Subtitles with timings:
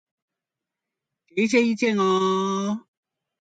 [1.27, 2.87] 給一些意見喔!